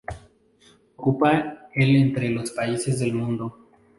[0.95, 3.69] Ocupa el entre los países del mundo.